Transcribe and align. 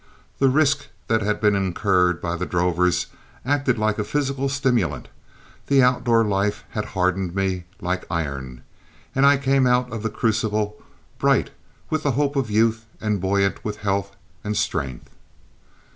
The 0.39 0.49
risk 0.49 0.87
that 1.07 1.21
had 1.21 1.39
been 1.39 1.55
incurred 1.55 2.21
by 2.21 2.35
the 2.35 2.47
drovers 2.47 3.05
acted 3.45 3.77
like 3.77 3.99
a 3.99 4.03
physical 4.03 4.49
stimulant, 4.49 5.09
the 5.67 5.83
outdoor 5.83 6.23
life 6.25 6.63
had 6.71 6.85
hardened 6.97 7.35
me 7.35 7.65
like 7.81 8.05
iron, 8.09 8.63
and 9.13 9.27
I 9.27 9.37
came 9.37 9.67
out 9.67 9.91
of 9.93 10.01
the 10.01 10.09
crucible 10.09 10.81
bright 11.19 11.51
with 11.91 12.01
the 12.01 12.13
hope 12.13 12.35
of 12.35 12.49
youth 12.49 12.87
and 12.99 13.21
buoyant 13.21 13.63
with 13.63 13.77
health 13.85 14.15
and 14.43 14.57
strength. 14.57 15.11